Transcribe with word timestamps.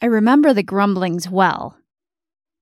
I 0.00 0.06
remember 0.06 0.52
the 0.52 0.62
grumblings 0.62 1.28
well. 1.28 1.76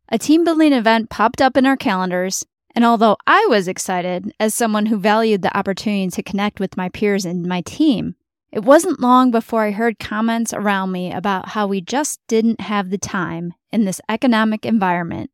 A 0.09 0.19
team 0.19 0.45
building 0.45 0.73
event 0.73 1.11
popped 1.11 1.43
up 1.43 1.57
in 1.57 1.67
our 1.67 1.77
calendars, 1.77 2.47
and 2.75 2.85
although 2.85 3.17
I 3.27 3.47
was 3.51 3.69
excited 3.69 4.33
as 4.39 4.55
someone 4.55 4.87
who 4.87 4.99
valued 4.99 5.43
the 5.43 5.57
opportunity 5.57 6.09
to 6.11 6.23
connect 6.23 6.61
with 6.61 6.77
my 6.77 6.89
peers 6.89 7.25
and 7.25 7.45
my 7.45 7.61
team, 7.63 8.15
it 8.53 8.65
wasn't 8.65 9.01
long 9.01 9.31
before 9.31 9.65
I 9.65 9.73
heard 9.73 9.99
comments 9.99 10.55
around 10.55 10.93
me 10.93 11.13
about 11.13 11.51
how 11.51 11.67
we 11.67 11.81
just 11.81 12.21
didn't 12.29 12.61
have 12.63 12.89
the 12.91 12.99
time 12.99 13.53
in 13.71 13.85
this 13.85 14.01
economic 14.09 14.65
environment 14.65 15.31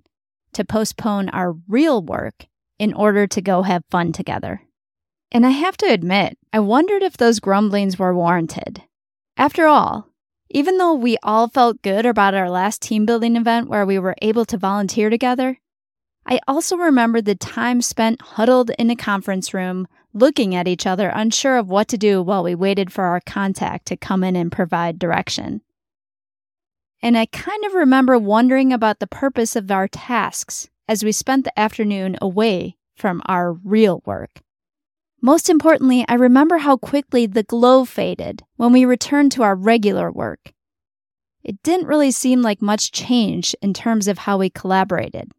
to 0.55 0.65
postpone 0.65 1.29
our 1.29 1.55
real 1.69 2.03
work 2.03 2.47
in 2.79 2.93
order 2.95 3.27
to 3.29 3.41
go 3.41 3.63
have 3.63 3.85
fun 3.91 4.13
together. 4.13 4.63
And 5.31 5.47
I 5.47 5.51
have 5.51 5.77
to 5.79 5.87
admit, 5.87 6.37
I 6.53 6.59
wondered 6.59 7.03
if 7.03 7.17
those 7.17 7.41
grumblings 7.41 7.99
were 7.99 8.15
warranted. 8.15 8.83
After 9.37 9.67
all, 9.67 10.09
even 10.53 10.77
though 10.77 10.95
we 10.95 11.17
all 11.23 11.49
felt 11.49 11.83
good 11.83 12.05
about 12.05 12.35
our 12.35 12.51
last 12.51 12.83
team 12.83 13.07
building 13.07 13.37
event 13.37 13.69
where 13.69 13.87
we 13.87 13.99
were 13.99 14.15
able 14.21 14.45
to 14.45 14.59
volunteer 14.59 15.09
together, 15.09 15.59
I 16.27 16.41
also 16.47 16.77
remembered 16.77 17.25
the 17.25 17.35
time 17.35 17.81
spent 17.81 18.21
huddled 18.21 18.71
in 18.79 18.91
a 18.91 18.97
conference 18.97 19.55
room 19.55 19.89
looking 20.13 20.55
at 20.55 20.69
each 20.69 20.87
other, 20.87 21.09
unsure 21.09 21.57
of 21.57 21.69
what 21.69 21.89
to 21.89 21.97
do 21.97 22.23
while 22.23 22.45
we 22.45 22.55
waited 22.55 22.93
for 22.93 23.05
our 23.05 23.21
contact 23.21 23.87
to 23.87 23.97
come 23.97 24.23
in 24.23 24.37
and 24.37 24.53
provide 24.53 24.99
direction. 24.99 25.63
And 27.01 27.17
I 27.17 27.27
kind 27.27 27.65
of 27.65 27.73
remember 27.73 28.19
wondering 28.19 28.75
about 28.75 29.01
the 29.01 29.07
purpose 29.07 29.57
of 29.57 29.71
our 29.71 29.89
tasks 29.89 30.69
as 30.87 31.03
we 31.03 31.13
spent 31.13 31.45
the 31.45 31.59
afternoon 31.59 32.17
away 32.21 32.77
from 32.95 33.23
our 33.27 33.55
real 33.55 34.03
work. 34.05 34.43
Most 35.25 35.49
importantly, 35.49 36.05
I 36.09 36.15
remember 36.15 36.59
how 36.59 36.77
quickly 36.77 37.27
the 37.27 37.45
glow 37.45 37.85
faded 37.85 38.43
when 38.57 38.73
we 38.73 38.85
returned 38.85 39.31
to 39.33 39.45
our 39.45 39.55
regular 39.55 40.11
work. 40.11 40.53
It 41.45 41.63
didn't 41.63 41.87
really 41.87 42.11
seem 42.11 42.43
like 42.43 42.61
much 42.61 42.91
change 42.91 43.55
in 43.63 43.73
terms 43.73 44.09
of 44.09 44.19
how 44.19 44.39
we 44.39 44.51
collaborated. 44.51 45.31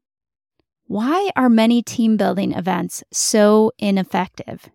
Why 0.85 1.31
are 1.35 1.49
many 1.49 1.81
team 1.81 2.15
building 2.15 2.53
events 2.53 3.03
so 3.11 3.73
ineffective? 3.77 4.69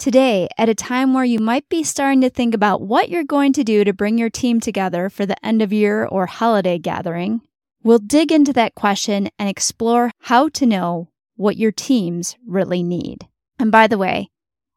Today, 0.00 0.48
at 0.58 0.68
a 0.68 0.74
time 0.74 1.14
where 1.14 1.24
you 1.24 1.38
might 1.38 1.68
be 1.68 1.84
starting 1.84 2.20
to 2.22 2.30
think 2.30 2.54
about 2.54 2.82
what 2.82 3.10
you're 3.10 3.22
going 3.22 3.52
to 3.52 3.62
do 3.62 3.84
to 3.84 3.92
bring 3.92 4.18
your 4.18 4.30
team 4.30 4.58
together 4.58 5.08
for 5.08 5.26
the 5.26 5.46
end 5.46 5.62
of 5.62 5.72
year 5.72 6.04
or 6.06 6.26
holiday 6.26 6.76
gathering, 6.76 7.40
we'll 7.84 8.00
dig 8.00 8.32
into 8.32 8.52
that 8.54 8.74
question 8.74 9.28
and 9.38 9.48
explore 9.48 10.10
how 10.22 10.48
to 10.48 10.66
know 10.66 11.08
what 11.36 11.56
your 11.56 11.70
teams 11.70 12.36
really 12.44 12.82
need. 12.82 13.28
And 13.58 13.70
by 13.70 13.86
the 13.86 13.98
way, 13.98 14.30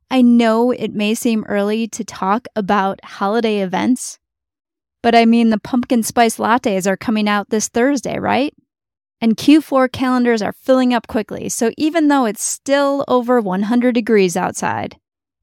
I 0.09 0.21
know 0.21 0.71
it 0.71 0.93
may 0.93 1.15
seem 1.15 1.43
early 1.45 1.87
to 1.89 2.03
talk 2.03 2.47
about 2.55 3.03
holiday 3.03 3.59
events, 3.59 4.19
but 5.03 5.15
I 5.15 5.25
mean, 5.25 5.49
the 5.49 5.59
pumpkin 5.59 6.03
spice 6.03 6.37
lattes 6.37 6.87
are 6.87 6.97
coming 6.97 7.27
out 7.27 7.49
this 7.49 7.67
Thursday, 7.67 8.17
right? 8.17 8.53
And 9.19 9.35
Q4 9.35 9.91
calendars 9.91 10.41
are 10.41 10.53
filling 10.53 10.93
up 10.93 11.07
quickly, 11.07 11.49
so 11.49 11.71
even 11.77 12.07
though 12.07 12.25
it's 12.25 12.43
still 12.43 13.03
over 13.07 13.41
100 13.41 13.93
degrees 13.93 14.37
outside, 14.37 14.97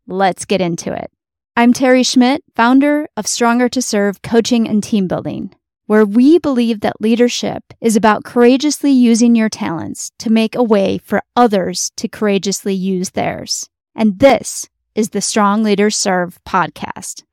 let's 0.07 0.45
get 0.45 0.61
into 0.61 0.93
it. 0.93 1.11
I'm 1.57 1.73
Teri 1.73 2.07
Schmidt, 2.07 2.43
founder 2.57 3.09
of 3.17 3.27
Stronger 3.27 3.69
to 3.69 3.83
Serve 3.83 4.23
Coaching 4.23 4.69
and 4.69 4.83
Team 4.83 5.09
Building, 5.09 5.55
where 5.87 6.05
we 6.05 6.39
believe 6.39 6.81
that 6.81 7.01
leadership 7.01 7.63
is 7.81 7.97
about 7.97 8.25
courageously 8.25 8.91
using 8.91 9.35
your 9.35 9.49
talents 9.49 10.11
to 10.19 10.31
make 10.31 10.55
a 10.55 10.63
way 10.63 10.99
for 10.99 11.23
others 11.37 11.91
to 11.97 12.09
courageously 12.09 12.75
use 12.75 13.11
theirs. 13.11 13.69
And 13.95 14.19
this 14.19 14.69
is 14.95 15.11
the 15.11 15.21
Strong 15.21 15.63
Leaders 15.63 15.97
Serve 15.97 16.39
podcast. 16.45 17.25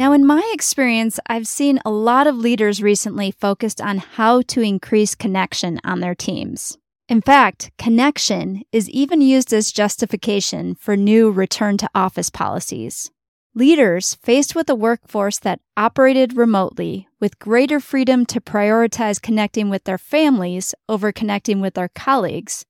Now, 0.00 0.12
in 0.12 0.24
my 0.24 0.42
experience, 0.54 1.20
I've 1.26 1.46
seen 1.46 1.78
a 1.84 1.90
lot 1.90 2.26
of 2.26 2.34
leaders 2.34 2.82
recently 2.82 3.32
focused 3.32 3.82
on 3.82 3.98
how 3.98 4.40
to 4.40 4.62
increase 4.62 5.14
connection 5.14 5.78
on 5.84 6.00
their 6.00 6.14
teams. 6.14 6.78
In 7.10 7.20
fact, 7.20 7.70
connection 7.76 8.62
is 8.72 8.88
even 8.88 9.20
used 9.20 9.52
as 9.52 9.70
justification 9.70 10.74
for 10.74 10.96
new 10.96 11.30
return 11.30 11.76
to 11.76 11.90
office 11.94 12.30
policies. 12.30 13.10
Leaders 13.54 14.14
faced 14.22 14.54
with 14.54 14.70
a 14.70 14.74
workforce 14.74 15.38
that 15.40 15.60
operated 15.76 16.34
remotely 16.34 17.06
with 17.20 17.38
greater 17.38 17.78
freedom 17.78 18.24
to 18.24 18.40
prioritize 18.40 19.20
connecting 19.20 19.68
with 19.68 19.84
their 19.84 19.98
families 19.98 20.74
over 20.88 21.12
connecting 21.12 21.60
with 21.60 21.74
their 21.74 21.90
colleagues 21.94 22.64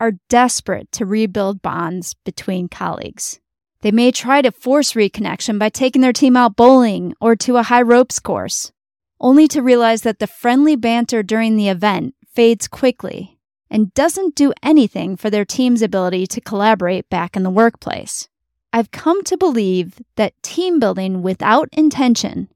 are 0.00 0.18
desperate 0.28 0.92
to 0.92 1.06
rebuild 1.06 1.62
bonds 1.62 2.14
between 2.26 2.68
colleagues. 2.68 3.40
They 3.84 3.92
may 3.92 4.12
try 4.12 4.40
to 4.40 4.50
force 4.50 4.94
reconnection 4.94 5.58
by 5.58 5.68
taking 5.68 6.00
their 6.00 6.14
team 6.14 6.38
out 6.38 6.56
bowling 6.56 7.12
or 7.20 7.36
to 7.36 7.58
a 7.58 7.62
high 7.62 7.82
ropes 7.82 8.18
course, 8.18 8.72
only 9.20 9.46
to 9.48 9.60
realize 9.60 10.00
that 10.02 10.20
the 10.20 10.26
friendly 10.26 10.74
banter 10.74 11.22
during 11.22 11.56
the 11.56 11.68
event 11.68 12.14
fades 12.32 12.66
quickly 12.66 13.38
and 13.68 13.92
doesn't 13.92 14.36
do 14.36 14.54
anything 14.62 15.18
for 15.18 15.28
their 15.28 15.44
team's 15.44 15.82
ability 15.82 16.26
to 16.28 16.40
collaborate 16.40 17.10
back 17.10 17.36
in 17.36 17.42
the 17.42 17.50
workplace. 17.50 18.26
I've 18.72 18.90
come 18.90 19.22
to 19.24 19.36
believe 19.36 20.00
that 20.16 20.42
team 20.42 20.80
building 20.80 21.20
without 21.20 21.68
intention 21.70 22.48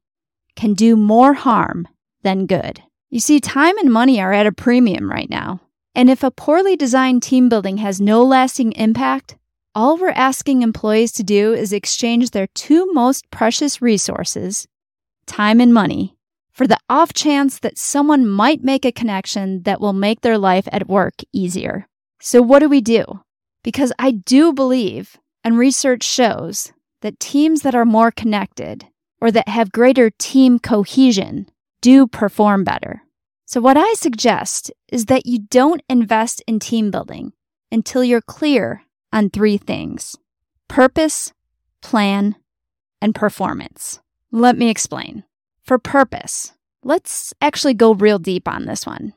can 0.56 0.72
do 0.72 0.96
more 0.96 1.34
harm 1.34 1.86
than 2.22 2.46
good. 2.46 2.82
You 3.10 3.20
see, 3.20 3.38
time 3.38 3.76
and 3.76 3.92
money 3.92 4.18
are 4.18 4.32
at 4.32 4.46
a 4.46 4.52
premium 4.52 5.10
right 5.10 5.28
now. 5.28 5.60
And 5.94 6.08
if 6.08 6.22
a 6.22 6.30
poorly 6.30 6.74
designed 6.74 7.22
team 7.22 7.50
building 7.50 7.76
has 7.76 8.00
no 8.00 8.24
lasting 8.24 8.72
impact, 8.72 9.36
all 9.78 9.96
we're 9.96 10.08
asking 10.08 10.62
employees 10.62 11.12
to 11.12 11.22
do 11.22 11.54
is 11.54 11.72
exchange 11.72 12.32
their 12.32 12.48
two 12.48 12.92
most 12.92 13.30
precious 13.30 13.80
resources, 13.80 14.66
time 15.24 15.60
and 15.60 15.72
money, 15.72 16.16
for 16.50 16.66
the 16.66 16.80
off 16.90 17.12
chance 17.12 17.60
that 17.60 17.78
someone 17.78 18.26
might 18.26 18.60
make 18.60 18.84
a 18.84 18.90
connection 18.90 19.62
that 19.62 19.80
will 19.80 19.92
make 19.92 20.22
their 20.22 20.36
life 20.36 20.66
at 20.72 20.88
work 20.88 21.14
easier. 21.32 21.86
So, 22.20 22.42
what 22.42 22.58
do 22.58 22.68
we 22.68 22.80
do? 22.80 23.04
Because 23.62 23.92
I 24.00 24.10
do 24.10 24.52
believe, 24.52 25.16
and 25.44 25.56
research 25.56 26.02
shows, 26.02 26.72
that 27.02 27.20
teams 27.20 27.62
that 27.62 27.76
are 27.76 27.84
more 27.84 28.10
connected 28.10 28.84
or 29.20 29.30
that 29.30 29.46
have 29.46 29.70
greater 29.70 30.10
team 30.10 30.58
cohesion 30.58 31.46
do 31.82 32.08
perform 32.08 32.64
better. 32.64 33.02
So, 33.46 33.60
what 33.60 33.76
I 33.76 33.92
suggest 33.92 34.72
is 34.88 35.04
that 35.04 35.24
you 35.24 35.38
don't 35.38 35.82
invest 35.88 36.42
in 36.48 36.58
team 36.58 36.90
building 36.90 37.32
until 37.70 38.02
you're 38.02 38.20
clear 38.20 38.82
on 39.12 39.30
three 39.30 39.56
things 39.56 40.16
purpose, 40.68 41.32
plan, 41.80 42.36
and 43.00 43.14
performance. 43.14 44.00
Let 44.30 44.56
me 44.58 44.68
explain. 44.68 45.24
For 45.62 45.78
purpose, 45.78 46.52
let's 46.82 47.32
actually 47.40 47.74
go 47.74 47.94
real 47.94 48.18
deep 48.18 48.48
on 48.48 48.66
this 48.66 48.86
one. 48.86 49.14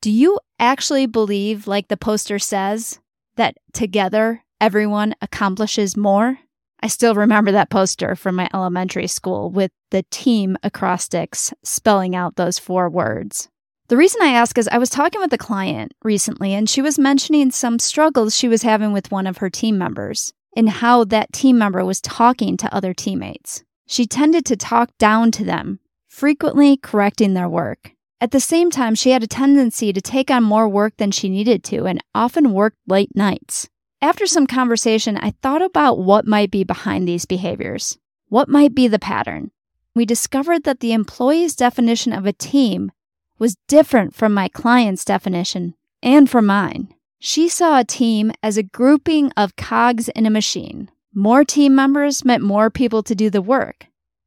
Do 0.00 0.10
you 0.10 0.38
actually 0.58 1.06
believe, 1.06 1.66
like 1.66 1.88
the 1.88 1.96
poster 1.96 2.38
says, 2.38 3.00
that 3.36 3.56
together 3.72 4.44
everyone 4.60 5.14
accomplishes 5.20 5.96
more? 5.96 6.38
I 6.80 6.86
still 6.86 7.14
remember 7.14 7.52
that 7.52 7.70
poster 7.70 8.14
from 8.14 8.36
my 8.36 8.48
elementary 8.54 9.08
school 9.08 9.50
with 9.50 9.72
the 9.90 10.04
team 10.10 10.56
acrostics 10.62 11.52
spelling 11.64 12.14
out 12.14 12.36
those 12.36 12.58
four 12.58 12.88
words. 12.88 13.48
The 13.88 13.96
reason 13.96 14.20
I 14.20 14.32
ask 14.32 14.58
is 14.58 14.68
I 14.68 14.76
was 14.76 14.90
talking 14.90 15.18
with 15.18 15.32
a 15.32 15.38
client 15.38 15.94
recently 16.04 16.52
and 16.52 16.68
she 16.68 16.82
was 16.82 16.98
mentioning 16.98 17.50
some 17.50 17.78
struggles 17.78 18.36
she 18.36 18.46
was 18.46 18.62
having 18.62 18.92
with 18.92 19.10
one 19.10 19.26
of 19.26 19.38
her 19.38 19.48
team 19.48 19.78
members 19.78 20.30
and 20.54 20.68
how 20.68 21.04
that 21.04 21.32
team 21.32 21.56
member 21.56 21.82
was 21.82 22.02
talking 22.02 22.58
to 22.58 22.74
other 22.74 22.92
teammates. 22.92 23.64
She 23.86 24.06
tended 24.06 24.44
to 24.44 24.56
talk 24.56 24.90
down 24.98 25.30
to 25.32 25.44
them, 25.44 25.80
frequently 26.06 26.76
correcting 26.76 27.32
their 27.32 27.48
work. 27.48 27.92
At 28.20 28.32
the 28.32 28.40
same 28.40 28.70
time, 28.70 28.94
she 28.94 29.12
had 29.12 29.22
a 29.22 29.26
tendency 29.26 29.90
to 29.94 30.02
take 30.02 30.30
on 30.30 30.42
more 30.44 30.68
work 30.68 30.98
than 30.98 31.10
she 31.10 31.30
needed 31.30 31.64
to 31.64 31.86
and 31.86 32.04
often 32.14 32.52
worked 32.52 32.76
late 32.86 33.16
nights. 33.16 33.70
After 34.02 34.26
some 34.26 34.46
conversation, 34.46 35.16
I 35.16 35.32
thought 35.40 35.62
about 35.62 35.98
what 35.98 36.26
might 36.26 36.50
be 36.50 36.62
behind 36.62 37.08
these 37.08 37.24
behaviors. 37.24 37.96
What 38.28 38.50
might 38.50 38.74
be 38.74 38.86
the 38.86 38.98
pattern? 38.98 39.50
We 39.94 40.04
discovered 40.04 40.64
that 40.64 40.80
the 40.80 40.92
employee's 40.92 41.56
definition 41.56 42.12
of 42.12 42.26
a 42.26 42.34
team 42.34 42.92
was 43.38 43.56
different 43.68 44.14
from 44.14 44.34
my 44.34 44.48
client's 44.48 45.04
definition 45.04 45.74
and 46.02 46.28
from 46.28 46.46
mine. 46.46 46.94
She 47.20 47.48
saw 47.48 47.78
a 47.78 47.84
team 47.84 48.32
as 48.42 48.56
a 48.56 48.62
grouping 48.62 49.32
of 49.36 49.56
cogs 49.56 50.08
in 50.08 50.26
a 50.26 50.30
machine. 50.30 50.90
More 51.14 51.44
team 51.44 51.74
members 51.74 52.24
meant 52.24 52.42
more 52.42 52.70
people 52.70 53.02
to 53.02 53.14
do 53.14 53.28
the 53.28 53.42
work, 53.42 53.86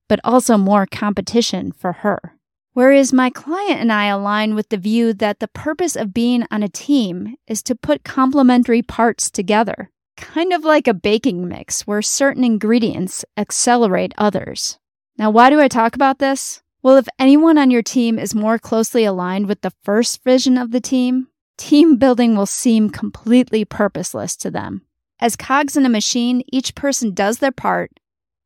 but 0.10 0.20
also 0.24 0.58
more 0.58 0.86
competition 0.86 1.72
for 1.72 1.94
her. 1.94 2.38
Whereas 2.74 3.12
my 3.12 3.30
client 3.30 3.82
and 3.82 3.92
I 3.92 4.06
align 4.06 4.56
with 4.56 4.70
the 4.70 4.78
view 4.78 5.14
that 5.14 5.40
the 5.40 5.48
purpose 5.50 5.96
of 5.96 6.14
being 6.14 6.46
on 6.52 6.64
a 6.64 6.70
team 6.70 7.36
is 7.48 7.62
to 7.64 7.76
put 7.76 8.04
complementary 8.04 8.82
parts 8.82 9.30
together, 9.30 9.92
kind 10.16 10.54
of 10.54 10.64
like 10.64 10.88
a 10.88 10.94
baking 10.94 11.48
mix 11.48 11.86
where 11.86 12.02
certain 12.02 12.44
ingredients 12.44 13.26
accelerate 13.38 14.14
others. 14.18 14.80
Now, 15.18 15.32
why 15.32 15.50
do 15.50 15.60
I 15.60 15.68
talk 15.68 15.96
about 15.96 16.20
this? 16.20 16.62
Well, 16.84 16.98
if 16.98 17.08
anyone 17.20 17.60
on 17.60 17.70
your 17.70 17.84
team 17.84 18.18
is 18.18 18.34
more 18.34 18.58
closely 18.58 19.06
aligned 19.06 19.48
with 19.48 19.62
the 19.62 19.74
first 19.84 20.24
vision 20.24 20.58
of 20.58 20.72
the 20.72 20.82
team, 20.82 21.28
team 21.58 21.98
building 21.98 22.36
will 22.36 22.48
seem 22.48 22.90
completely 22.90 23.66
purposeless 23.66 24.36
to 24.38 24.50
them. 24.50 24.82
As 25.20 25.36
cogs 25.36 25.78
in 25.78 25.86
a 25.86 25.90
machine, 25.90 26.42
each 26.52 26.74
person 26.74 27.14
does 27.14 27.38
their 27.38 27.52
part, 27.52 27.92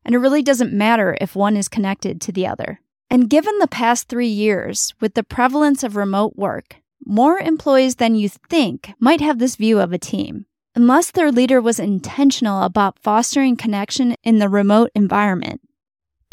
and 0.04 0.14
it 0.14 0.18
really 0.20 0.44
doesn't 0.44 0.74
matter 0.74 1.18
if 1.22 1.34
one 1.34 1.56
is 1.56 1.70
connected 1.70 2.20
to 2.22 2.34
the 2.34 2.46
other. 2.46 2.82
And 3.10 3.30
given 3.30 3.58
the 3.60 3.68
past 3.68 4.10
three 4.10 4.28
years, 4.28 4.94
with 5.00 5.14
the 5.14 5.24
prevalence 5.24 5.84
of 5.84 5.96
remote 5.96 6.36
work, 6.36 6.76
more 7.06 7.40
employees 7.40 7.96
than 7.96 8.16
you 8.16 8.28
think 8.28 8.92
might 9.00 9.22
have 9.22 9.40
this 9.40 9.56
view 9.56 9.80
of 9.80 9.94
a 9.94 9.98
team. 9.98 10.46
Unless 10.76 11.12
their 11.12 11.32
leader 11.32 11.62
was 11.62 11.80
intentional 11.80 12.64
about 12.64 13.00
fostering 13.00 13.56
connection 13.56 14.16
in 14.24 14.40
the 14.40 14.50
remote 14.50 14.92
environment, 14.94 15.62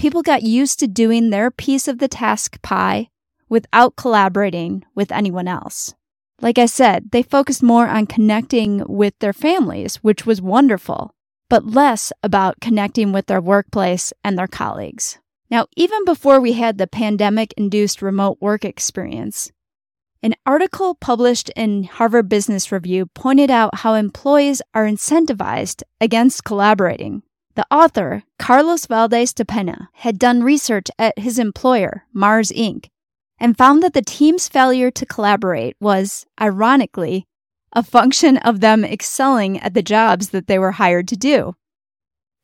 people 0.03 0.23
got 0.23 0.43
used 0.43 0.81
to 0.81 0.89
doing 0.89 1.31
their 1.31 1.49
piece 1.49 1.87
of 1.87 1.99
the 1.99 2.09
task 2.09 2.61
pie 2.61 3.09
without 3.49 3.95
collaborating 3.95 4.85
with 4.97 5.13
anyone 5.13 5.47
else. 5.47 5.95
Like 6.41 6.59
I 6.59 6.67
said, 6.67 7.13
they 7.13 7.23
focused 7.23 7.63
more 7.63 7.87
on 7.87 8.07
connecting 8.07 8.83
with 8.89 9.17
their 9.21 9.33
families, 9.33 10.03
which 10.03 10.27
was 10.27 10.43
wonderful, 10.43 11.15
but 11.49 11.67
less 11.67 12.13
about 12.21 12.61
connecting 12.61 13.13
with 13.13 13.27
their 13.27 13.41
workplace 13.41 14.13
and 14.25 14.37
their 14.37 14.49
colleagues. 14.49 15.19
Now, 15.53 15.67
even 15.77 16.05
before 16.05 16.41
we 16.41 16.55
had 16.55 16.79
the 16.79 16.89
pandemic 16.89 17.55
induced 17.57 18.03
remote 18.03 18.39
work 18.41 18.65
experience, 18.65 19.53
an 20.21 20.35
article 20.45 20.97
published 20.97 21.49
in 21.51 21.85
Harvard 21.85 22.29
Business 22.29 22.73
Review 22.73 23.07
pointed 23.15 23.53
out 23.53 23.77
how 23.77 23.95
employees 23.95 24.63
are 24.75 24.85
incentivized 24.85 25.85
against 26.01 26.43
collaborating. 26.43 27.23
The 27.55 27.67
author, 27.71 28.23
Carlos 28.39 28.87
Valdes-Dapena, 28.87 29.89
had 29.95 30.19
done 30.19 30.43
research 30.43 30.89
at 30.99 31.19
his 31.19 31.39
employer, 31.39 32.05
Mars 32.13 32.51
Inc., 32.51 32.87
and 33.39 33.59
found 33.59 33.83
that 33.83 33.93
the 33.93 34.03
team's 34.03 34.49
failure 34.49 34.91
to 34.91 35.05
collaborate 35.05 35.77
was, 35.81 36.25
ironically, 36.41 37.27
a 37.75 37.83
function 37.83 38.39
of 38.39 38.61
them 38.61 38.85
excelling 38.85 39.59
at 39.61 39.75
the 39.75 39.83
jobs 39.83 40.31
that 40.31 40.47
they 40.47 40.59
were 40.59 40.73
hired 40.73 41.09
to 41.09 41.17
do, 41.17 41.55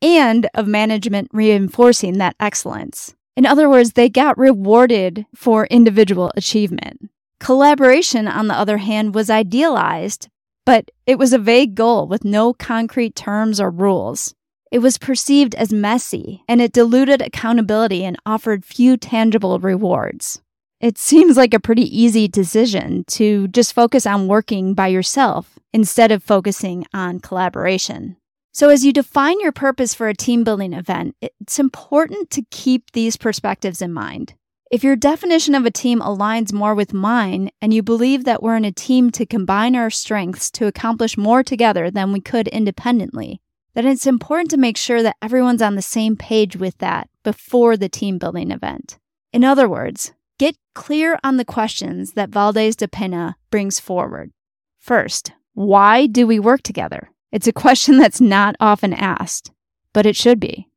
and 0.01 0.47
of 0.53 0.67
management 0.67 1.29
reinforcing 1.33 2.17
that 2.17 2.35
excellence. 2.39 3.15
In 3.35 3.45
other 3.45 3.69
words, 3.69 3.93
they 3.93 4.09
got 4.09 4.37
rewarded 4.37 5.25
for 5.33 5.65
individual 5.67 6.31
achievement. 6.35 7.09
Collaboration, 7.39 8.27
on 8.27 8.47
the 8.47 8.53
other 8.53 8.77
hand, 8.77 9.15
was 9.15 9.29
idealized, 9.29 10.27
but 10.65 10.91
it 11.05 11.17
was 11.17 11.33
a 11.33 11.39
vague 11.39 11.73
goal 11.73 12.05
with 12.05 12.25
no 12.25 12.53
concrete 12.53 13.15
terms 13.15 13.59
or 13.59 13.71
rules. 13.71 14.35
It 14.71 14.79
was 14.79 14.99
perceived 14.99 15.55
as 15.55 15.73
messy, 15.73 16.43
and 16.47 16.61
it 16.61 16.73
diluted 16.73 17.21
accountability 17.21 18.05
and 18.05 18.17
offered 18.25 18.63
few 18.63 18.97
tangible 18.97 19.57
rewards. 19.57 20.41
It 20.79 20.97
seems 20.97 21.37
like 21.37 21.53
a 21.53 21.59
pretty 21.59 21.83
easy 21.83 22.27
decision 22.27 23.03
to 23.07 23.47
just 23.47 23.73
focus 23.73 24.05
on 24.05 24.27
working 24.27 24.75
by 24.75 24.87
yourself 24.87 25.57
instead 25.73 26.11
of 26.11 26.23
focusing 26.23 26.85
on 26.93 27.19
collaboration. 27.19 28.15
So, 28.53 28.69
as 28.69 28.85
you 28.85 28.93
define 28.93 29.39
your 29.41 29.51
purpose 29.51 29.93
for 29.93 30.07
a 30.07 30.15
team 30.15 30.43
building 30.43 30.73
event, 30.73 31.15
it's 31.21 31.59
important 31.59 32.29
to 32.31 32.45
keep 32.51 32.91
these 32.91 33.17
perspectives 33.17 33.81
in 33.81 33.91
mind. 33.91 34.35
If 34.71 34.83
your 34.83 34.95
definition 34.95 35.55
of 35.55 35.65
a 35.65 35.71
team 35.71 35.99
aligns 35.99 36.53
more 36.53 36.75
with 36.75 36.93
mine 36.93 37.49
and 37.59 37.73
you 37.73 37.81
believe 37.81 38.25
that 38.25 38.43
we're 38.43 38.55
in 38.55 38.65
a 38.65 38.71
team 38.71 39.09
to 39.11 39.25
combine 39.25 39.75
our 39.75 39.89
strengths 39.89 40.51
to 40.51 40.67
accomplish 40.67 41.17
more 41.17 41.41
together 41.41 41.89
than 41.89 42.11
we 42.11 42.21
could 42.21 42.47
independently, 42.47 43.41
then 43.73 43.85
it's 43.85 44.07
important 44.07 44.49
to 44.51 44.57
make 44.57 44.77
sure 44.77 45.03
that 45.03 45.17
everyone's 45.21 45.61
on 45.61 45.75
the 45.75 45.81
same 45.81 46.15
page 46.15 46.55
with 46.55 46.77
that 46.79 47.09
before 47.23 47.77
the 47.77 47.89
team 47.89 48.17
building 48.17 48.51
event. 48.51 48.97
In 49.31 49.43
other 49.43 49.69
words, 49.69 50.13
get 50.37 50.55
clear 50.73 51.19
on 51.23 51.37
the 51.37 51.45
questions 51.45 52.13
that 52.13 52.29
Valdes-Dapena 52.29 53.35
brings 53.51 53.79
forward. 53.79 54.31
First, 54.79 55.33
why 55.53 56.07
do 56.07 56.25
we 56.25 56.39
work 56.39 56.63
together? 56.63 57.11
It's 57.31 57.47
a 57.47 57.53
question 57.53 57.97
that's 57.99 58.21
not 58.21 58.55
often 58.59 58.93
asked, 58.93 59.51
but 59.93 60.05
it 60.05 60.15
should 60.15 60.39
be. 60.39 60.67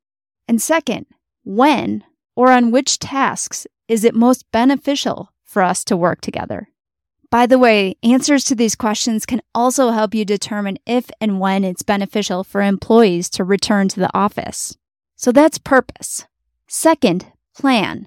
And 0.49 0.61
second, 0.61 1.07
when 1.45 2.05
or 2.35 2.51
on 2.51 2.71
which 2.71 2.99
tasks 2.99 3.67
is 3.89 4.05
it 4.05 4.15
most 4.15 4.45
beneficial 4.53 5.33
for 5.45 5.63
us 5.63 5.85
to 5.85 5.97
work 5.97 6.21
together? 6.21 6.69
By 7.33 7.47
the 7.47 7.59
way, 7.59 7.97
answers 8.03 8.45
to 8.45 8.55
these 8.55 8.75
questions 8.75 9.25
can 9.25 9.41
also 9.55 9.89
help 9.89 10.15
you 10.15 10.23
determine 10.23 10.77
if 10.85 11.11
and 11.19 11.41
when 11.41 11.65
it's 11.65 11.83
beneficial 11.83 12.45
for 12.45 12.61
employees 12.61 13.31
to 13.31 13.43
return 13.43 13.89
to 13.89 14.01
the 14.01 14.15
office. 14.15 14.77
So 15.17 15.33
that's 15.33 15.57
purpose. 15.57 16.27
Second, 16.69 17.25
plan. 17.57 18.07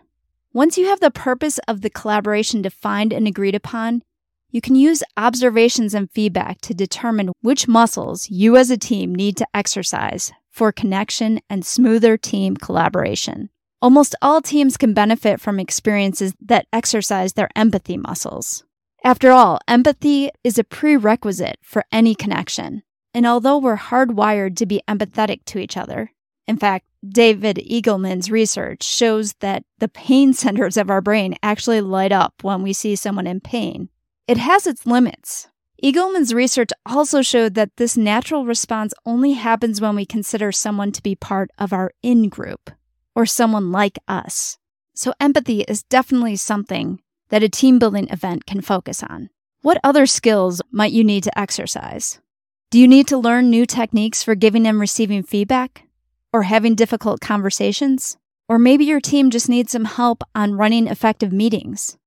Once 0.54 0.77
you 0.77 0.86
have 0.86 1.00
the 1.00 1.10
purpose 1.10 1.57
of 1.68 1.81
the 1.81 1.89
collaboration 1.89 2.62
defined 2.62 3.12
and 3.12 3.27
agreed 3.27 3.56
upon, 3.56 4.04
you 4.51 4.62
can 4.62 4.75
use 4.75 5.01
observations 5.18 5.95
and 5.95 6.12
feedback 6.12 6.62
to 6.62 6.75
determine 6.75 7.31
which 7.42 7.68
muscles 7.68 8.30
you 8.30 8.56
as 8.56 8.69
a 8.69 8.77
team 8.77 9.16
need 9.16 9.36
to 9.38 9.48
exercise 9.56 10.31
for 10.51 10.72
connection 10.72 11.39
and 11.50 11.66
smoother 11.66 12.16
team 12.16 12.56
collaboration. 12.56 13.50
Almost 13.81 14.13
all 14.22 14.39
teams 14.39 14.77
can 14.77 14.94
benefit 14.94 15.42
from 15.42 15.60
experiences 15.60 16.36
that 16.42 16.68
exercise 16.72 17.33
their 17.33 17.50
empathy 17.56 17.98
muscles. 17.98 18.63
After 19.05 19.31
all, 19.31 19.59
empathy 19.67 20.31
is 20.43 20.57
a 20.57 20.63
prerequisite 20.63 21.59
for 21.61 21.85
any 21.91 22.15
connection. 22.15 22.81
And 23.13 23.27
although 23.27 23.59
we're 23.59 23.77
hardwired 23.77 24.57
to 24.57 24.65
be 24.65 24.81
empathetic 24.87 25.45
to 25.45 25.59
each 25.59 25.77
other, 25.77 26.11
in 26.47 26.57
fact, 26.57 26.87
David 27.07 27.57
Eagleman's 27.57 28.31
research 28.31 28.81
shows 28.81 29.33
that 29.41 29.63
the 29.77 29.87
pain 29.87 30.33
centers 30.41 30.75
of 30.75 30.89
our 30.89 31.01
brain 31.01 31.35
actually 31.43 31.81
light 31.81 32.11
up 32.11 32.33
when 32.41 32.63
we 32.63 32.73
see 32.73 32.95
someone 32.95 33.27
in 33.27 33.41
pain. 33.41 33.89
It 34.27 34.37
has 34.37 34.65
its 34.65 34.87
limits. 34.87 35.49
Eagleman's 35.83 36.33
research 36.33 36.71
also 36.83 37.21
showed 37.21 37.53
that 37.53 37.77
this 37.77 37.95
natural 37.95 38.47
response 38.47 38.91
only 39.05 39.33
happens 39.33 39.79
when 39.79 39.95
we 39.95 40.07
consider 40.07 40.51
someone 40.51 40.91
to 40.91 41.03
be 41.03 41.13
part 41.13 41.51
of 41.59 41.73
our 41.73 41.91
in 42.01 42.27
group 42.27 42.71
or 43.13 43.27
someone 43.27 43.71
like 43.71 43.99
us. 44.07 44.57
So, 44.95 45.13
empathy 45.19 45.61
is 45.61 45.83
definitely 45.83 46.37
something 46.37 47.01
that 47.30 47.44
a 47.44 47.50
team 47.50 47.80
building 47.80 48.07
event 48.10 48.45
can 48.45 48.62
focus 48.62 49.04
on. 49.04 49.30
What 49.62 49.80
other 49.83 50.06
skills 50.06 50.62
might 50.72 50.92
you 50.92 51.04
need 51.04 51.24
to 51.24 51.39
exercise? 51.39 52.19
Do 52.69 52.80
you 52.80 52.88
need 52.88 53.07
to 53.07 53.18
learn 53.18 53.50
new 53.50 53.66
techniques 53.66 54.24
for 54.24 54.36
giving 54.36 54.68
and 54.68 54.80
receiving 54.80 55.24
feedback? 55.24 55.88
Or 56.33 56.44
having 56.44 56.75
difficult 56.75 57.22
conversations? 57.22 58.18
Or 58.48 58.60
maybe 58.60 58.86
your 58.86 59.00
team 59.00 59.30
just 59.30 59.50
needs 59.50 59.72
some 59.72 59.86
help 59.86 60.24
on 60.36 60.54
running 60.54 60.88
effective 60.88 61.31
meetings? 61.31 61.98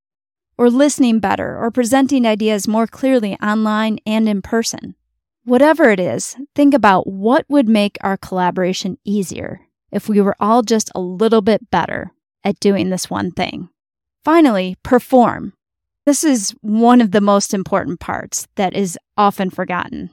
Or 0.56 0.70
listening 0.70 1.20
better 1.20 1.58
or 1.58 1.70
presenting 1.70 2.26
ideas 2.26 2.68
more 2.68 2.86
clearly 2.86 3.34
online 3.36 3.98
and 4.06 4.28
in 4.28 4.42
person? 4.42 4.94
Whatever 5.44 5.90
it 5.90 5.98
is, 5.98 6.36
think 6.54 6.74
about 6.74 7.06
what 7.06 7.46
would 7.48 7.68
make 7.68 7.96
our 8.02 8.16
collaboration 8.16 8.98
easier 9.04 9.62
if 9.90 10.08
we 10.08 10.20
were 10.20 10.36
all 10.38 10.62
just 10.62 10.90
a 10.94 11.00
little 11.00 11.40
bit 11.40 11.70
better 11.70 12.12
at 12.44 12.60
doing 12.60 12.90
this 12.90 13.08
one 13.08 13.30
thing. 13.30 13.70
Finally, 14.28 14.76
perform. 14.82 15.54
This 16.04 16.22
is 16.22 16.50
one 16.60 17.00
of 17.00 17.12
the 17.12 17.20
most 17.22 17.54
important 17.54 17.98
parts 17.98 18.46
that 18.56 18.76
is 18.76 18.98
often 19.16 19.48
forgotten. 19.48 20.10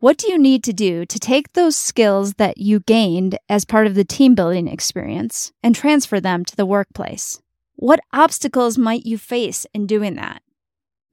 What 0.00 0.18
do 0.18 0.30
you 0.30 0.36
need 0.36 0.62
to 0.64 0.74
do 0.74 1.06
to 1.06 1.18
take 1.18 1.54
those 1.54 1.74
skills 1.74 2.34
that 2.34 2.58
you 2.58 2.80
gained 2.80 3.38
as 3.48 3.64
part 3.64 3.86
of 3.86 3.94
the 3.94 4.04
team 4.04 4.34
building 4.34 4.68
experience 4.68 5.50
and 5.62 5.74
transfer 5.74 6.20
them 6.20 6.44
to 6.44 6.54
the 6.54 6.66
workplace? 6.66 7.40
What 7.76 8.00
obstacles 8.12 8.76
might 8.76 9.06
you 9.06 9.16
face 9.16 9.66
in 9.72 9.86
doing 9.86 10.16
that? 10.16 10.42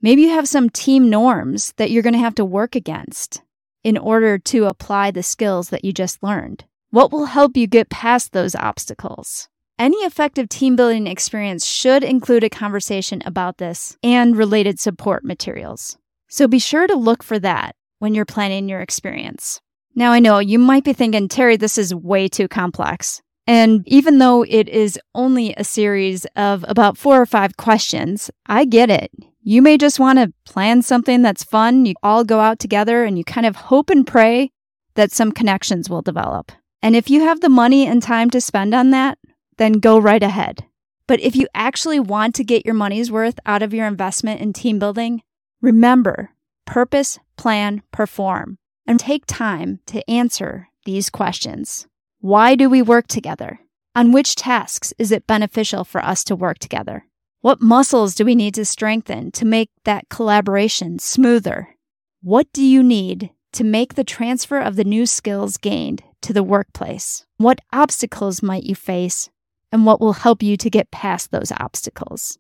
Maybe 0.01 0.23
you 0.23 0.31
have 0.31 0.49
some 0.49 0.69
team 0.69 1.09
norms 1.09 1.73
that 1.77 1.89
you're 1.89 2.03
going 2.03 2.15
to 2.15 2.19
have 2.19 2.35
to 2.35 2.43
work 2.43 2.75
against 2.75 3.43
in 3.81 3.97
order 3.97 4.37
to 4.37 4.65
apply 4.65 5.11
the 5.11 5.23
skills 5.23 5.69
that 5.69 5.85
you 5.85 5.93
just 5.93 6.21
learned. 6.21 6.65
What 6.89 7.13
will 7.13 7.27
help 7.27 7.55
you 7.55 7.65
get 7.65 7.89
past 7.89 8.33
those 8.33 8.55
obstacles? 8.55 9.47
Any 9.81 9.97
effective 10.03 10.47
team 10.47 10.75
building 10.75 11.07
experience 11.07 11.65
should 11.65 12.03
include 12.03 12.43
a 12.43 12.51
conversation 12.51 13.23
about 13.25 13.57
this 13.57 13.97
and 14.03 14.37
related 14.37 14.79
support 14.79 15.25
materials. 15.25 15.97
So 16.29 16.47
be 16.47 16.59
sure 16.59 16.85
to 16.85 16.93
look 16.93 17.23
for 17.23 17.39
that 17.39 17.75
when 17.97 18.13
you're 18.13 18.23
planning 18.23 18.69
your 18.69 18.81
experience. 18.81 19.59
Now, 19.95 20.11
I 20.11 20.19
know 20.19 20.37
you 20.37 20.59
might 20.59 20.83
be 20.83 20.93
thinking, 20.93 21.27
Teri, 21.27 21.57
this 21.57 21.79
is 21.79 21.95
way 21.95 22.27
too 22.27 22.47
complex. 22.47 23.23
And 23.47 23.81
even 23.87 24.19
though 24.19 24.45
it 24.47 24.69
is 24.69 24.99
only 25.15 25.55
a 25.57 25.63
series 25.63 26.25
of 26.35 26.63
about 26.67 26.95
four 26.95 27.19
or 27.19 27.25
five 27.25 27.57
questions, 27.57 28.29
I 28.45 28.65
get 28.65 28.91
it. 28.91 29.09
You 29.41 29.63
may 29.63 29.79
just 29.79 29.99
want 29.99 30.19
to 30.19 30.31
plan 30.45 30.83
something 30.83 31.23
that's 31.23 31.43
fun. 31.43 31.87
You 31.87 31.95
all 32.03 32.23
go 32.23 32.39
out 32.39 32.59
together 32.59 33.03
and 33.03 33.17
you 33.17 33.23
kind 33.23 33.47
of 33.47 33.55
hope 33.55 33.89
and 33.89 34.05
pray 34.05 34.51
that 34.93 35.11
some 35.11 35.31
connections 35.31 35.89
will 35.89 36.03
develop. 36.03 36.51
And 36.83 36.95
if 36.95 37.09
you 37.09 37.21
have 37.21 37.41
the 37.41 37.49
money 37.49 37.85
and 37.87 38.01
time 38.01 38.29
to 38.31 38.41
spend 38.41 38.73
on 38.73 38.91
that, 38.91 39.17
then 39.57 39.73
go 39.73 39.97
right 39.99 40.23
ahead. 40.23 40.65
But 41.07 41.19
if 41.19 41.35
you 41.35 41.47
actually 41.53 41.99
want 41.99 42.35
to 42.35 42.43
get 42.43 42.65
your 42.65 42.75
money's 42.75 43.11
worth 43.11 43.39
out 43.45 43.61
of 43.61 43.73
your 43.73 43.85
investment 43.85 44.41
in 44.41 44.53
team 44.53 44.79
building, 44.79 45.21
remember 45.61 46.31
purpose, 46.65 47.19
plan, 47.37 47.81
perform, 47.91 48.57
and 48.87 48.99
take 48.99 49.25
time 49.25 49.79
to 49.87 50.09
answer 50.09 50.69
these 50.85 51.09
questions. 51.09 51.87
Why 52.19 52.55
do 52.55 52.69
we 52.69 52.81
work 52.81 53.07
together? 53.07 53.59
On 53.95 54.11
which 54.11 54.35
tasks 54.35 54.93
is 54.97 55.11
it 55.11 55.27
beneficial 55.27 55.83
for 55.83 56.01
us 56.01 56.23
to 56.25 56.35
work 56.35 56.59
together? 56.59 57.05
What 57.41 57.61
muscles 57.61 58.15
do 58.15 58.23
we 58.23 58.35
need 58.35 58.53
to 58.55 58.65
strengthen 58.65 59.31
to 59.31 59.45
make 59.45 59.69
that 59.83 60.07
collaboration 60.09 60.99
smoother? 60.99 61.75
What 62.21 62.47
do 62.53 62.63
you 62.63 62.83
need 62.83 63.31
to 63.53 63.63
make 63.63 63.95
the 63.95 64.03
transfer 64.03 64.59
of 64.59 64.75
the 64.75 64.83
new 64.83 65.05
skills 65.05 65.57
gained 65.57 66.03
to 66.21 66.33
the 66.33 66.43
workplace? 66.43 67.25
What 67.37 67.59
obstacles 67.73 68.43
might 68.43 68.63
you 68.63 68.75
face, 68.75 69.29
and 69.71 69.85
what 69.85 70.01
will 70.01 70.13
help 70.13 70.43
you 70.43 70.57
to 70.57 70.69
get 70.69 70.91
past 70.91 71.31
those 71.31 71.51
obstacles? 71.59 72.37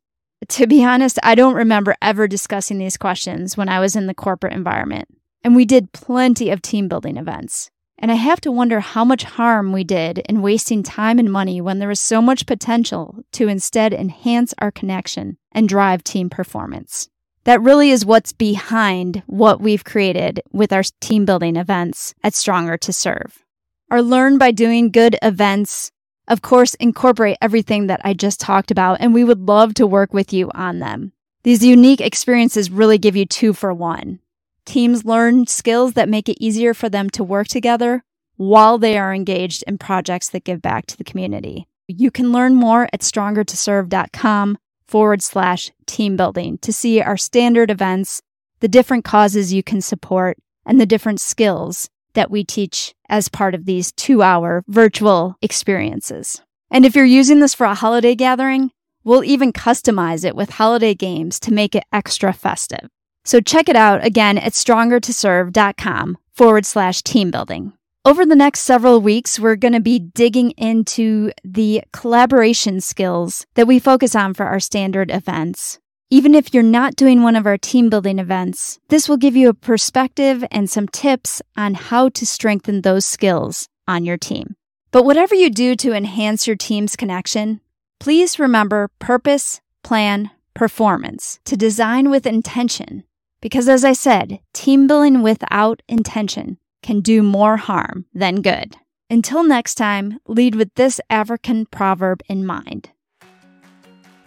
To 0.49 0.67
be 0.67 0.83
honest, 0.83 1.19
I 1.23 1.35
don't 1.35 1.53
remember 1.53 1.95
ever 2.01 2.27
discussing 2.27 2.77
these 2.77 2.97
questions 2.97 3.55
when 3.55 3.69
I 3.69 3.79
was 3.79 3.95
in 3.95 4.07
the 4.07 4.13
corporate 4.13 4.53
environment. 4.53 5.07
And 5.43 5.55
we 5.55 5.65
did 5.65 5.91
plenty 5.91 6.49
of 6.49 6.61
team 6.61 6.87
building 6.87 7.17
events. 7.17 7.69
And 7.97 8.11
I 8.11 8.15
have 8.15 8.41
to 8.41 8.51
wonder 8.51 8.79
how 8.79 9.05
much 9.05 9.23
harm 9.23 9.71
we 9.71 9.83
did 9.83 10.19
in 10.27 10.41
wasting 10.41 10.81
time 10.81 11.19
and 11.19 11.31
money 11.31 11.61
when 11.61 11.77
there 11.77 11.87
was 11.87 11.99
so 11.99 12.21
much 12.21 12.47
potential 12.47 13.23
to 13.33 13.47
instead 13.47 13.93
enhance 13.93 14.55
our 14.57 14.71
connection 14.71 15.37
and 15.51 15.69
drive 15.69 16.03
team 16.03 16.29
performance. 16.29 17.07
That 17.43 17.61
really 17.61 17.91
is 17.91 18.05
what's 18.05 18.33
behind 18.33 19.21
what 19.27 19.61
we've 19.61 19.83
created 19.83 20.41
with 20.51 20.73
our 20.73 20.83
team 20.99 21.25
building 21.25 21.55
events 21.55 22.15
at 22.23 22.33
Stronger 22.33 22.77
to 22.77 22.93
Serve. 22.93 23.43
Our 23.91 24.01
Learn 24.01 24.39
by 24.39 24.51
Doing 24.51 24.89
Good 24.89 25.15
events 25.21 25.91
of 26.31 26.41
course, 26.41 26.75
incorporate 26.75 27.37
everything 27.41 27.87
that 27.87 27.99
I 28.05 28.13
just 28.13 28.39
talked 28.39 28.71
about, 28.71 29.01
and 29.01 29.13
we 29.13 29.25
would 29.25 29.49
love 29.49 29.73
to 29.75 29.85
work 29.85 30.13
with 30.13 30.31
you 30.31 30.49
on 30.55 30.79
them. 30.79 31.11
These 31.43 31.65
unique 31.65 31.99
experiences 31.99 32.71
really 32.71 32.97
give 32.97 33.17
you 33.17 33.25
two 33.25 33.51
for 33.51 33.73
one. 33.73 34.19
Teams 34.63 35.03
learn 35.03 35.45
skills 35.47 35.91
that 35.93 36.07
make 36.07 36.29
it 36.29 36.41
easier 36.41 36.73
for 36.73 36.87
them 36.87 37.09
to 37.09 37.23
work 37.23 37.49
together 37.49 38.05
while 38.37 38.77
they 38.77 38.97
are 38.97 39.13
engaged 39.13 39.65
in 39.67 39.77
projects 39.77 40.29
that 40.29 40.45
give 40.45 40.61
back 40.61 40.85
to 40.85 40.97
the 40.97 41.03
community. 41.03 41.67
You 41.89 42.09
can 42.11 42.31
learn 42.31 42.55
more 42.55 42.87
at 42.93 43.01
strongertoserve.com 43.01 44.57
forward 44.87 45.21
slash 45.21 45.69
team 45.85 46.15
building 46.15 46.59
to 46.59 46.71
see 46.71 47.01
our 47.01 47.17
standard 47.17 47.69
events, 47.69 48.21
the 48.61 48.69
different 48.69 49.03
causes 49.03 49.51
you 49.51 49.63
can 49.63 49.81
support, 49.81 50.37
and 50.65 50.79
the 50.79 50.85
different 50.85 51.19
skills 51.19 51.89
that 52.13 52.31
we 52.31 52.43
teach 52.43 52.93
as 53.09 53.29
part 53.29 53.55
of 53.55 53.65
these 53.65 53.91
two 53.91 54.21
hour 54.21 54.63
virtual 54.67 55.35
experiences. 55.41 56.41
And 56.69 56.85
if 56.85 56.95
you're 56.95 57.05
using 57.05 57.39
this 57.39 57.53
for 57.53 57.65
a 57.65 57.75
holiday 57.75 58.15
gathering, 58.15 58.71
we'll 59.03 59.23
even 59.23 59.51
customize 59.51 60.23
it 60.23 60.35
with 60.35 60.51
holiday 60.51 60.93
games 60.93 61.39
to 61.41 61.53
make 61.53 61.75
it 61.75 61.83
extra 61.91 62.33
festive. 62.33 62.89
So 63.23 63.39
check 63.39 63.69
it 63.69 63.75
out 63.75 64.03
again 64.03 64.37
at 64.37 64.53
strongertoserve.com 64.53 66.17
forward 66.33 66.65
slash 66.65 67.01
team 67.01 67.29
building. 67.31 67.73
Over 68.03 68.25
the 68.25 68.35
next 68.35 68.61
several 68.61 68.99
weeks, 68.99 69.39
we're 69.39 69.55
going 69.55 69.73
to 69.73 69.79
be 69.79 69.99
digging 69.99 70.51
into 70.51 71.31
the 71.43 71.83
collaboration 71.93 72.81
skills 72.81 73.45
that 73.53 73.67
we 73.67 73.77
focus 73.77 74.15
on 74.15 74.33
for 74.33 74.47
our 74.47 74.59
standard 74.59 75.11
events. 75.11 75.77
Even 76.13 76.35
if 76.35 76.53
you're 76.53 76.61
not 76.61 76.97
doing 76.97 77.23
one 77.23 77.37
of 77.37 77.45
our 77.45 77.57
team 77.57 77.89
building 77.89 78.19
events, 78.19 78.81
this 78.89 79.07
will 79.07 79.15
give 79.15 79.37
you 79.37 79.47
a 79.47 79.53
perspective 79.53 80.43
and 80.51 80.69
some 80.69 80.89
tips 80.89 81.41
on 81.55 81.73
how 81.73 82.09
to 82.09 82.25
strengthen 82.25 82.81
those 82.81 83.05
skills 83.05 83.69
on 83.87 84.03
your 84.03 84.17
team. 84.17 84.57
But 84.91 85.05
whatever 85.05 85.35
you 85.35 85.49
do 85.49 85.73
to 85.77 85.93
enhance 85.93 86.45
your 86.45 86.57
team's 86.57 86.97
connection, 86.97 87.61
please 88.01 88.39
remember 88.39 88.89
purpose, 88.99 89.61
plan, 89.83 90.31
performance 90.53 91.39
to 91.45 91.55
design 91.55 92.09
with 92.09 92.27
intention. 92.27 93.05
Because 93.39 93.69
as 93.69 93.85
I 93.85 93.93
said, 93.93 94.41
team 94.53 94.87
building 94.87 95.21
without 95.21 95.81
intention 95.87 96.57
can 96.83 96.99
do 96.99 97.23
more 97.23 97.55
harm 97.55 98.03
than 98.13 98.41
good. 98.41 98.75
Until 99.09 99.45
next 99.45 99.75
time, 99.75 100.19
lead 100.27 100.55
with 100.55 100.75
this 100.75 100.99
African 101.09 101.67
proverb 101.67 102.21
in 102.27 102.45
mind. 102.45 102.89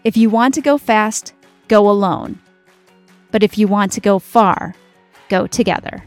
If 0.02 0.16
you 0.16 0.30
want 0.30 0.54
to 0.54 0.60
go 0.62 0.78
fast, 0.78 1.33
go 1.68 1.88
alone. 1.88 2.38
But 3.30 3.42
if 3.42 3.58
you 3.58 3.66
want 3.66 3.92
to 3.92 4.00
go 4.00 4.18
far, 4.18 4.74
go 5.28 5.46
together. 5.46 6.04